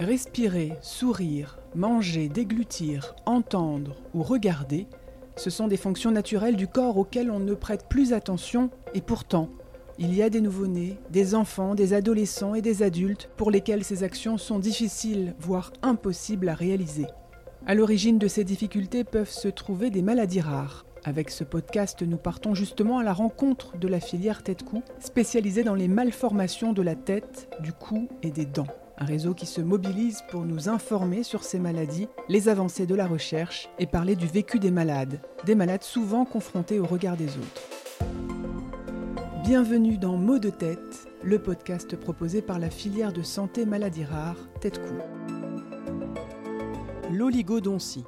[0.00, 4.86] Respirer, sourire, manger, déglutir, entendre ou regarder,
[5.34, 9.48] ce sont des fonctions naturelles du corps auxquelles on ne prête plus attention et pourtant,
[9.98, 14.04] il y a des nouveau-nés, des enfants, des adolescents et des adultes pour lesquels ces
[14.04, 17.06] actions sont difficiles, voire impossibles à réaliser.
[17.66, 20.86] À l'origine de ces difficultés peuvent se trouver des maladies rares.
[21.02, 25.74] Avec ce podcast, nous partons justement à la rencontre de la filière tête-cou, spécialisée dans
[25.74, 28.68] les malformations de la tête, du cou et des dents.
[29.00, 33.06] Un réseau qui se mobilise pour nous informer sur ces maladies, les avancées de la
[33.06, 37.62] recherche et parler du vécu des malades, des malades souvent confrontés au regard des autres.
[39.44, 44.48] Bienvenue dans Mots de tête, le podcast proposé par la filière de santé maladies rares
[44.60, 44.94] Tête-Cou.
[47.12, 48.04] L'oligodontie.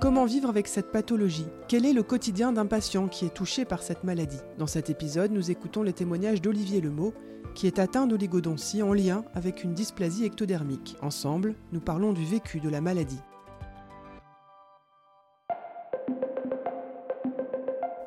[0.00, 1.46] Comment vivre avec cette pathologie?
[1.68, 4.40] Quel est le quotidien d'un patient qui est touché par cette maladie?
[4.58, 7.14] Dans cet épisode, nous écoutons les témoignages d'Olivier Lemot,
[7.58, 10.96] qui est atteint d'oligodontie en lien avec une dysplasie ectodermique.
[11.02, 13.18] Ensemble, nous parlons du vécu de la maladie.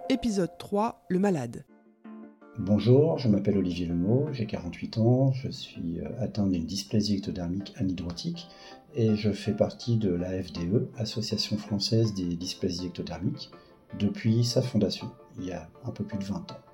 [0.07, 1.65] Épisode 3 Le malade.
[2.59, 7.73] Bonjour, je m'appelle Olivier Lemot, j'ai 48 ans, je suis euh, atteint d'une dysplasie ectodermique
[7.75, 8.47] anhydrotique
[8.95, 13.51] et je fais partie de la FDE, Association française des dysplasies ectodermiques,
[13.99, 16.70] depuis sa fondation, il y a un peu plus de 20 ans.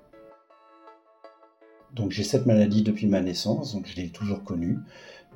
[1.94, 4.78] Donc j'ai cette maladie depuis ma naissance, donc je l'ai toujours connue.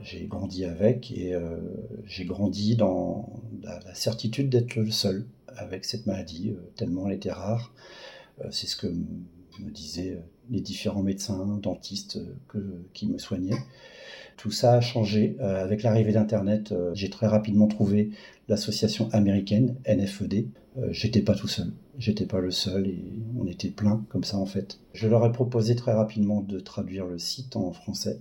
[0.00, 1.59] J'ai grandi avec et euh,
[2.06, 3.28] j'ai grandi dans
[3.62, 7.72] la, certitude d'être le seul avec cette maladie, euh, tellement elle était rare.
[8.41, 10.19] Euh, c'est ce que me disaient
[10.50, 12.19] les différents médecins, dentistes
[12.94, 13.59] qui me soignaient.
[14.36, 16.75] Tout ça a changé avec l'arrivée d'Internet.
[16.94, 18.11] j'ai très rapidement trouvé
[18.48, 20.47] l'association américaine NFED.
[20.91, 21.72] J'étais pas tout seul.
[21.98, 23.05] J'étais pas le seul et
[23.38, 24.78] on était plein comme ça en fait.
[24.94, 28.19] Je leur ai proposé très rapidement de traduire le site en français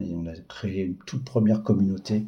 [0.00, 2.24] et on a créé une toute première communauté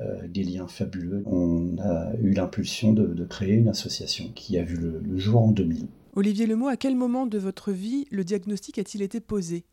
[0.00, 1.22] euh, des liens fabuleux.
[1.26, 5.86] On a eu l'impulsion de, créer une association qui a vu le, jour en 2000.
[6.14, 9.64] Olivier Lemot, à quel moment de votre vie le diagnostic a-t-il été posé?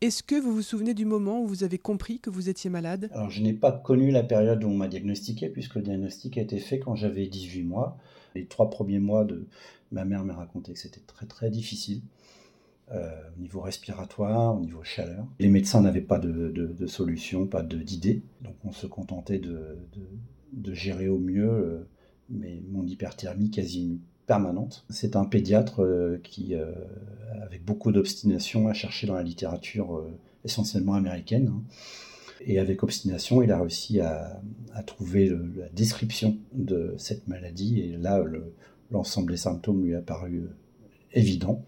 [0.00, 3.10] Est-ce que vous vous souvenez du moment où vous avez compris que vous étiez malade?
[3.12, 6.42] Alors je n'ai pas connu la période où on m'a diagnostiqué puisque le diagnostic a
[6.42, 7.98] été fait quand j'avais 18 mois.
[8.34, 9.48] Les trois premiers mois de,
[9.90, 12.02] Ma mère m'a raconté que c'était très très difficile
[12.92, 15.26] euh, au niveau respiratoire, au niveau chaleur.
[15.38, 19.78] Les médecins n'avaient pas de, solution, pas d'idée, donc on se contentait de,
[20.72, 21.88] gérer au mieux euh,
[22.28, 23.98] mais mon hyperthermie quasi
[24.28, 24.84] permanente.
[24.90, 26.54] C'est un pédiatre euh, qui,
[27.42, 30.04] avec beaucoup d'obstination, a cherché dans la littérature
[30.44, 31.48] essentiellement américaine.
[31.52, 31.62] Hein.
[32.40, 34.40] Et avec obstination, il a réussi à,
[34.86, 37.80] trouver la description de cette maladie.
[37.80, 38.54] Et là, le,
[38.90, 40.48] l'ensemble des symptômes lui a paru euh,
[41.12, 41.64] évident.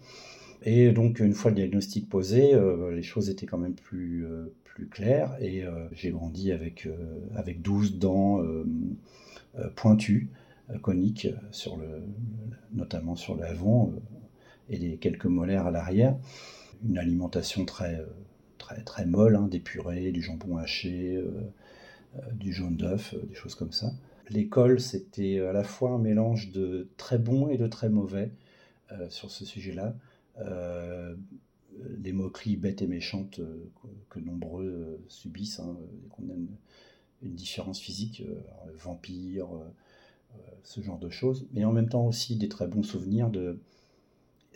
[0.63, 4.53] Et donc, une fois le diagnostic posé, euh, les choses étaient quand même plus, euh,
[4.63, 5.35] plus claires.
[5.41, 6.87] Et j'ai grandi avec,
[7.35, 8.41] avec 12 dents
[9.75, 10.29] pointues,
[10.81, 12.03] coniques, sur le,
[12.73, 13.91] notamment sur l'avant,
[14.69, 16.17] et les quelques molaires à l'arrière.
[16.83, 18.03] Une alimentation très,
[18.57, 21.23] très, très molle, hein, des purées, du jambon haché,
[22.33, 23.91] du jaune d'œuf, des choses comme ça
[24.31, 28.31] l'école, c'était à la fois un mélange de très bon et de très mauvais
[28.91, 29.95] euh, sur ce sujet-là.
[30.39, 31.15] Euh,
[31.99, 33.69] les moqueries bêtes et méchantes euh,
[34.09, 35.77] que, nombreux subissent, hein,
[36.09, 36.47] qu'on a une,
[37.23, 38.23] différence physique,
[38.73, 39.47] vampire,
[40.63, 43.59] ce genre de choses, mais en même temps aussi des très bons souvenirs de.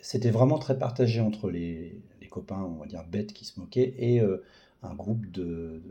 [0.01, 4.21] C'était vraiment très partagé entre les, copains, on va dire bêtes qui se moquaient, et
[4.83, 5.81] un groupe de,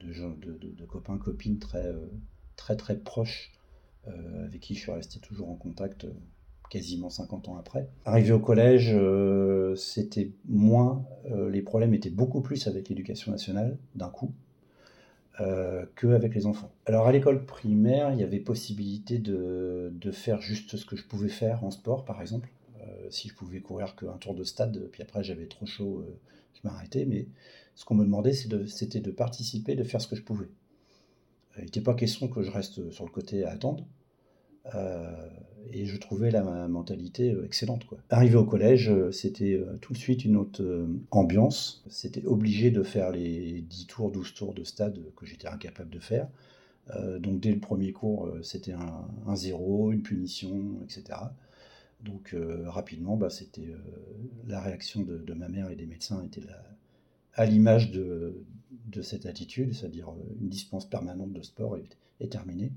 [0.00, 1.92] de, copains, copines très,
[2.56, 3.52] très très proche,
[4.08, 6.12] euh, avec qui je suis resté toujours en contact euh,
[6.70, 7.88] quasiment 50 ans après.
[8.04, 11.06] Arrivé au collège, euh, c'était moins,
[11.50, 14.32] les problèmes étaient beaucoup plus avec l'éducation nationale d'un coup
[15.40, 16.72] euh, qu'avec les enfants.
[16.86, 21.04] Alors à l'école primaire, il y avait possibilité de, de, faire juste ce que je
[21.04, 22.48] pouvais faire en sport, par exemple.
[23.10, 26.04] si je pouvais courir qu'un tour de stade, puis après j'avais trop chaud,
[26.54, 27.04] je m'arrêtais.
[27.04, 27.26] Mais
[27.74, 30.48] ce qu'on me demandait, c'était de participer, de faire ce que je pouvais.
[31.58, 33.84] Il n'était pas question que je reste sur le côté à attendre.
[34.74, 35.28] Euh,
[35.72, 37.84] et je trouvais la mentalité euh, excellente.
[37.86, 37.98] Quoi.
[38.10, 40.62] Arrivé au collège, euh, c'était tout de suite une autre
[41.10, 41.84] ambiance.
[41.88, 46.00] C'était obligé de faire les 10 tours, 12 tours de stade que j'étais incapable de
[46.00, 46.28] faire.
[47.18, 48.74] donc dès le premier cours, c'était
[49.26, 51.18] un, zéro, une punition, etc.
[52.02, 52.36] Donc
[52.66, 53.74] rapidement, bah, c'était
[54.46, 56.42] la réaction de, ma mère et des médecins était
[57.34, 58.44] à l'image de,
[59.02, 62.70] cette attitude, c'est-à-dire une dispense permanente de sport est, terminée.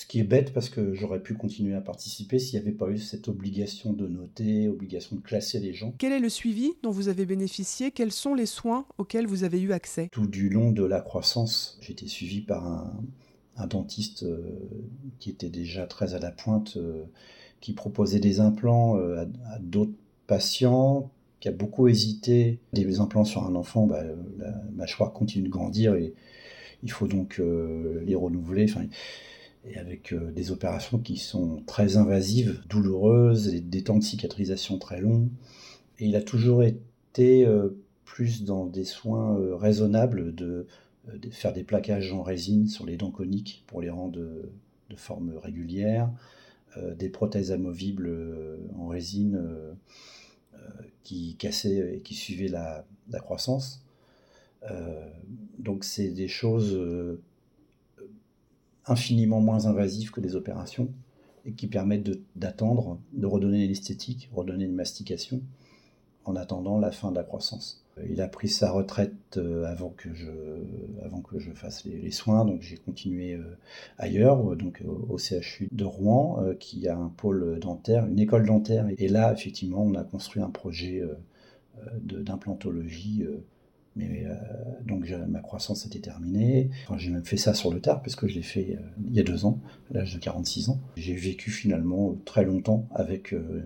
[0.00, 2.88] Ce qui est bête parce que j'aurais pu continuer à participer s'il n'y avait pas
[2.88, 5.92] eu cette obligation de noter, obligation de classer les gens.
[5.98, 7.90] Quel est le suivi dont vous avez bénéficié?
[7.90, 10.08] Quels sont les soins auxquels vous avez eu accès?
[10.10, 14.38] Tout du long de la croissance, j'ai été suivi par un, dentiste euh,
[15.18, 17.04] qui était déjà très à la pointe, euh,
[17.60, 19.92] qui proposait des implants euh, à, d'autres
[20.26, 21.10] patients,
[21.40, 22.58] qui a beaucoup hésité.
[22.72, 24.02] Des implants sur un enfant, bah,
[24.38, 26.14] la mâchoire continue de grandir et
[26.82, 28.66] il faut donc les renouveler
[29.64, 34.78] et avec euh, des opérations qui sont très invasives, douloureuses, et des temps de cicatrisation
[34.78, 35.28] très longs.
[35.98, 37.68] Et il a toujours été euh,
[38.04, 40.66] plus dans des soins euh, raisonnables de,
[41.30, 44.50] faire des plaquages en résine sur les dents coniques pour les rendre de,
[44.96, 46.10] forme régulière,
[46.96, 48.12] des prothèses amovibles
[48.76, 49.40] en résine
[51.02, 53.82] qui cassaient et qui suivaient la, la croissance.
[55.58, 56.78] donc c'est des choses
[58.86, 60.88] infiniment moins invasifs que des opérations
[61.46, 65.42] et qui permettent d'attendre, de, redonner l'esthétique, redonner une mastication
[66.24, 67.84] en attendant la fin de la croissance.
[68.08, 70.30] Il a pris sa retraite euh, avant que je,
[71.04, 73.58] avant que je fasse les, soins, donc j'ai continué euh,
[73.98, 78.86] ailleurs, donc au CHU de Rouen, euh, qui a un pôle dentaire, une école dentaire.
[78.96, 81.02] Et là, effectivement, on a construit un projet
[82.02, 83.26] d'implantologie
[84.08, 84.34] mais euh,
[84.86, 86.70] donc ma croissance était terminée.
[86.96, 89.20] j'ai même fait ça sur le tard, parce que je l'ai fait euh, il y
[89.20, 89.60] a deux ans,
[89.90, 90.80] à l'âge de 46 ans.
[90.96, 93.62] J'ai vécu finalement très longtemps avec euh,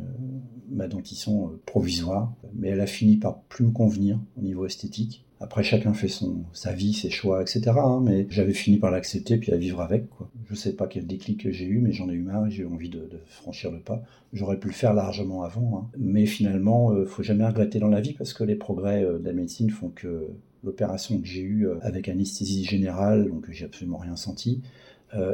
[0.71, 5.25] ma dentition provisoire, mais elle a fini par plus me convenir au niveau esthétique.
[5.44, 7.73] Après, chacun fait son, sa vie, ses choix, etc.
[7.76, 10.08] Hein, mais j'avais fini par l'accepter puis à vivre avec.
[10.08, 10.31] Quoi.
[10.49, 12.88] Je sais pas quel déclic j'ai eu, mais j'en ai eu marre j'ai eu envie
[12.88, 14.02] de, franchir le pas.
[14.32, 15.76] J'aurais pu le faire largement avant.
[15.76, 15.91] Hein.
[15.99, 19.25] Mais finalement, euh, faut jamais regretter dans la vie parce que les progrès euh, de
[19.26, 20.29] la médecine font que
[20.64, 24.62] l'opération que j'ai eue euh, avec anesthésie générale, donc j'ai absolument rien senti,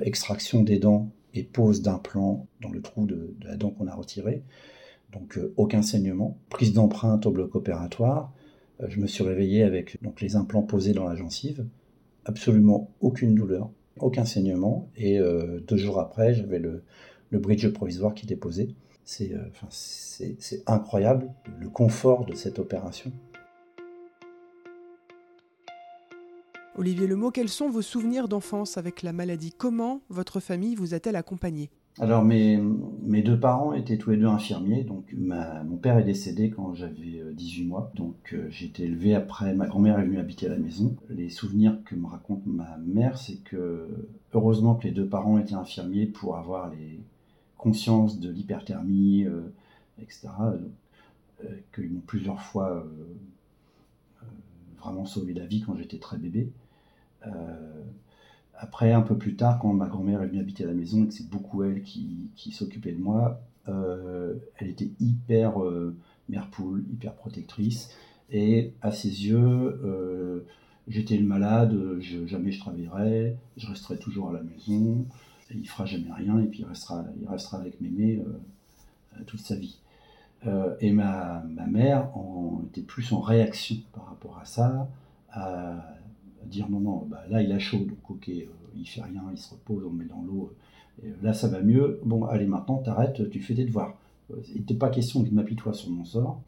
[0.02, 4.42] extraction des dents et pose d'implant dans le trou de, la dent qu'on a retirée,
[5.12, 8.39] donc aucun saignement, prise d'empreinte au bloc opératoire, euh,
[8.88, 11.64] je me suis réveillé avec donc, les implants posés dans la gencive,
[12.24, 16.82] absolument aucune douleur, aucun saignement, et euh, deux jours après, j'avais le,
[17.32, 18.74] bridge provisoire qui était posé.
[19.04, 21.28] C'est euh, incroyable
[21.58, 23.12] le confort de cette opération.
[26.76, 29.52] Olivier Lemot, quels sont vos souvenirs d'enfance avec la maladie?
[29.52, 32.58] Comment votre famille vous a-t-elle accompagné alors mes,
[33.22, 37.62] deux parents étaient tous les deux infirmiers, donc mon père est décédé quand j'avais 18
[37.62, 40.56] euh, mois, donc euh, j'ai été élevé après, ma grand-mère est venue habiter à la
[40.56, 40.96] maison.
[41.10, 43.86] Les souvenirs que me raconte ma mère, c'est que
[44.32, 47.00] heureusement que les deux parents étaient infirmiers pour avoir les
[47.58, 49.52] consciences de l'hyperthermie, euh,
[50.00, 50.28] etc.,
[51.74, 52.86] qu'ils m'ont plusieurs fois
[54.78, 56.50] vraiment sauvé la vie quand j'étais très bébé.
[58.62, 61.08] Après, un peu plus tard, quand ma grand-mère est venue habiter à la maison et
[61.08, 65.96] que c'est beaucoup elle qui, s'occupait de moi, euh, elle était hyper euh,
[66.28, 67.88] mère poule, hyper protectrice.
[68.30, 70.40] Et à ses yeux, euh,
[70.88, 71.74] j'étais le malade,
[72.26, 75.06] jamais je travaillerai, je resterai toujours à la maison,
[75.54, 78.22] il fera jamais rien et puis il restera, il restera avec mémé
[79.26, 79.78] toute sa vie.
[80.80, 82.10] et ma, ma mère
[82.68, 84.86] était plus en réaction par rapport à ça,
[86.46, 88.44] dire non, non, bah, là il a chaud, donc ok, euh,
[88.76, 90.52] il fait rien, il se repose, on le met dans l'eau,
[91.04, 93.96] euh, là ça va mieux, bon allez maintenant t'arrêtes, tu fais tes devoirs.
[94.30, 96.40] Euh, il n'était pas question de m'apitoyer sur mon sort.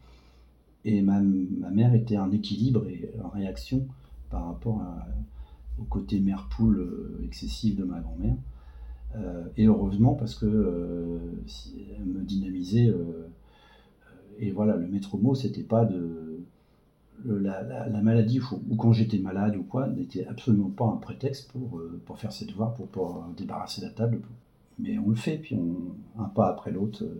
[0.84, 3.86] Et ma, mère était en équilibre et en réaction
[4.30, 4.82] par rapport
[5.78, 8.34] au côté mère-poule excessif de ma grand-mère.
[9.56, 11.20] et heureusement parce que
[11.96, 12.92] elle me dynamisait.
[14.40, 16.40] et voilà, le maître mot, c'était pas de
[17.24, 22.00] la, maladie ou, quand j'étais malade ou quoi n'était absolument pas un prétexte pour, euh,
[22.06, 24.20] pour faire ses devoirs, pour, pour débarrasser la table.
[24.78, 25.56] Mais on le fait, puis
[26.18, 27.14] un pas après l'autre, euh,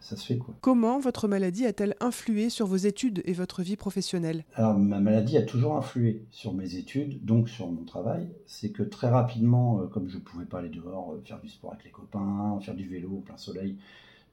[0.00, 0.36] ça, se fait.
[0.36, 0.54] quoi.
[0.60, 4.44] Comment votre maladie a-t-elle influé sur vos études et votre vie professionnelle?
[4.54, 8.28] Alors ma maladie a toujours influé sur mes études, donc sur mon travail.
[8.46, 11.72] C'est que très rapidement, euh, comme je ne pouvais pas aller dehors, faire du sport
[11.72, 13.76] avec les copains, faire du vélo au plein soleil,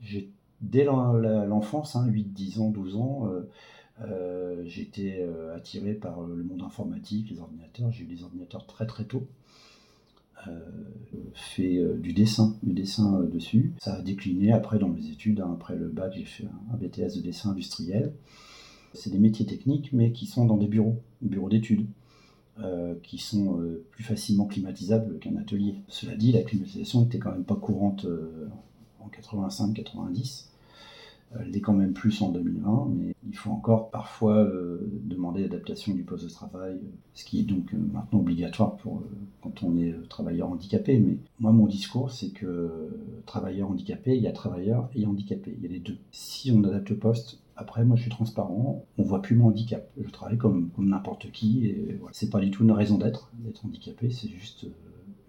[0.02, 0.30] j'ai
[0.62, 3.50] dès l'enfance, 8, 10 ans, 12 ans, euh,
[4.66, 7.92] j'ai été euh, attiré par euh, le monde informatique, les ordinateurs.
[7.92, 9.28] J'ai eu des ordinateurs très très tôt.
[11.34, 13.74] fait du dessin, du dessin dessus.
[13.80, 15.40] Ça a décliné après dans mes études.
[15.40, 15.52] Hein.
[15.54, 18.14] après le bac, j'ai fait un, BTS de dessin industriel.
[18.94, 21.88] C'est des métiers techniques, mais qui sont dans des bureaux, bureaux d'études.
[23.04, 23.60] qui sont
[23.92, 25.76] plus facilement climatisables qu'un atelier.
[25.88, 28.06] Cela dit, la climatisation n'était quand même pas courante
[29.00, 30.53] en 85-90.
[31.40, 35.94] Elle l'est quand même plus en 2020, mais il faut encore parfois euh, demander l'adaptation
[35.94, 36.80] du poste de travail,
[37.14, 39.10] ce qui est donc euh, maintenant obligatoire pour euh,
[39.42, 41.00] quand on est travailleur handicapé.
[41.00, 42.90] Mais moi, mon discours, c'est que
[43.26, 45.98] travailleur handicapé, il y a travailleur et handicapé, il y a les deux.
[46.12, 48.84] Si on adapte le poste, après, moi, je suis transparent.
[48.98, 49.88] On voit plus mon handicap.
[50.04, 51.68] Je travaille comme, comme n'importe qui.
[51.68, 52.12] Et voilà.
[52.14, 54.10] C'est pas du tout une raison d'être, d'être handicapé.
[54.10, 54.66] C'est juste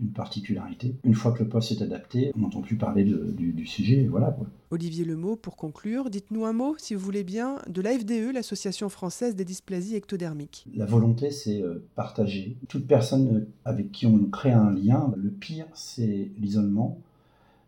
[0.01, 0.95] une particularité.
[1.05, 4.37] Une fois que le poste est adapté, on n'entend plus parler du, sujet, voilà.
[4.71, 9.37] Olivier Lemot, pour conclure, dites-nous un mot, si vous voulez bien, de l'AFDE, l'Association française
[9.37, 10.67] des dysplasies ectodermiques.
[10.75, 12.57] La volonté, c'est euh, partager.
[12.69, 16.99] Toute personne euh, avec qui on crée un lien, le pire, c'est l'isolement.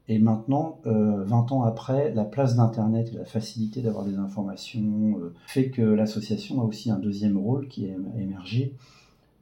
[0.09, 5.18] Et maintenant, 20 euh, ans après, la place d'Internet et la facilité d'avoir des informations
[5.47, 8.73] fait que l'association a aussi un deuxième rôle qui est émergé,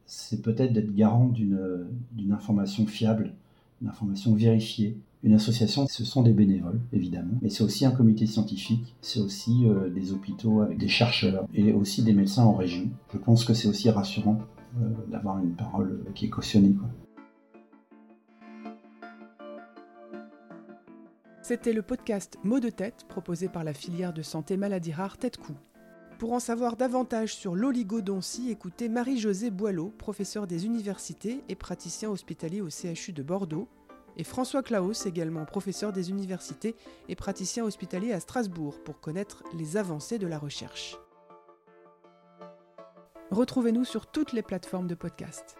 [0.07, 3.35] c'est peut-être d'être garant d'une information fiable,
[3.83, 4.97] une information vérifiée.
[5.23, 9.67] Une association, ce sont des bénévoles, évidemment, mais c'est aussi un comité scientifique, c'est aussi
[9.67, 12.91] euh, des hôpitaux avec des chercheurs et aussi des médecins en région.
[13.11, 14.39] Je pense que c'est aussi rassurant
[14.83, 16.75] euh, d'avoir une parole qui est cautionnée.
[21.41, 25.55] C'était le podcast Mots de tête proposé par la filière de santé maladie rare Tête-Cou.
[26.25, 32.63] Pour en savoir davantage sur l'oligodontie, écoutez Marie-Josée Boileau, professeure des universités et praticien hospitalier
[32.63, 33.69] au CHU de Bordeaux,
[34.17, 36.77] et François Claus, également professeur des universités
[37.11, 40.97] et praticien hospitalier à Strasbourg, pour connaître les avancées de la recherche.
[43.31, 45.59] Retrouvez-nous sur toutes les plateformes de podcast.